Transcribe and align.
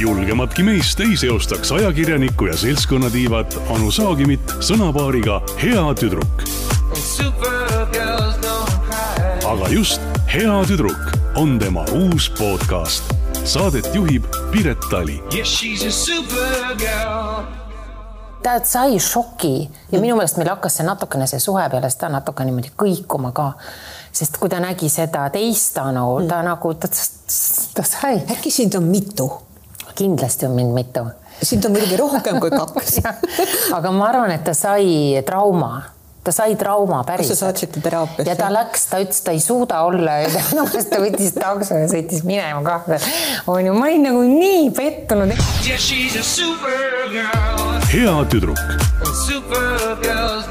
julgematki 0.00 0.62
meist 0.62 1.00
ei 1.00 1.16
seostaks 1.16 1.72
ajakirjaniku 1.72 2.46
ja 2.46 2.56
seltskonnatiivat 2.56 3.58
Anu 3.74 3.90
Saagimit 3.90 4.54
sõnapaariga 4.60 5.40
hea 5.60 5.84
tüdruk. 6.00 6.44
Aga 9.48 9.68
just 9.72 10.00
Hea 10.32 10.64
tüdruk 10.68 11.12
on 11.36 11.58
tema 11.58 11.84
uus 11.92 12.30
podcast. 12.30 13.14
Saadet 13.44 13.88
juhib 13.94 14.24
Piret 14.52 14.80
Tali. 14.90 15.22
Yeah, 15.32 15.44
she's 15.44 15.84
a 15.86 15.90
supergirl. 15.90 17.67
Ta 18.48 18.64
sai 18.64 18.98
šoki 18.98 19.68
ja 19.92 20.00
minu 20.00 20.16
meelest 20.16 20.38
meil 20.40 20.48
hakkas 20.54 20.78
see 20.78 20.86
natukene 20.86 21.26
see 21.28 21.40
suhe 21.42 21.66
peale 21.68 21.90
seda 21.92 22.08
natuke 22.12 22.46
niimoodi 22.48 22.72
kõikuma 22.80 23.32
ka. 23.36 23.50
sest 24.12 24.38
kui 24.40 24.48
ta 24.48 24.60
nägi 24.62 24.88
seda 24.88 25.26
teist 25.34 25.76
Anu, 25.82 26.06
ta 26.28 26.40
nagu, 26.42 26.72
ta, 26.80 26.88
ta 27.74 27.84
sai, 27.84 28.22
äkki 28.36 28.50
sind 28.50 28.78
on 28.80 28.88
mitu? 28.88 29.28
kindlasti 29.98 30.46
on 30.46 30.54
mind 30.54 30.72
mitu. 30.74 31.04
sind 31.42 31.64
on 31.64 31.76
muidugi 31.76 32.00
rohkem 32.00 32.40
kui 32.40 32.50
kaks 32.50 32.98
aga 33.76 33.92
ma 33.92 34.08
arvan, 34.08 34.32
et 34.32 34.44
ta 34.44 34.54
sai 34.56 35.22
trauma 35.26 35.97
ta 36.28 36.34
sai 36.34 36.56
trauma 36.60 37.02
päriselt. 37.08 37.32
kas 37.32 37.40
sa 37.40 37.46
saatsid 37.46 37.74
ta 37.76 37.84
teraapiasse? 37.88 38.28
ja 38.30 38.36
ta 38.38 38.50
läks, 38.52 38.86
ta 38.90 39.00
ütles, 39.04 39.22
ta 39.24 39.36
ei 39.36 39.42
suuda 39.44 39.82
olla 39.88 40.20
ja 40.24 40.28
ta, 40.34 40.66
ta 40.92 41.02
võttis 41.04 41.32
takso 41.36 41.80
ja 41.80 41.88
sõitis 41.90 42.24
minema 42.28 42.60
kahvle. 42.66 43.00
on 43.46 43.70
ju, 43.70 43.76
ma 43.78 43.88
olin 43.88 44.08
nagu 44.10 44.24
nii 44.28 44.68
pettunud. 44.76 45.34
Supergirl. 46.28 47.80
hea 47.94 48.16
tüdruk 48.28 48.58
cry. 50.02 50.47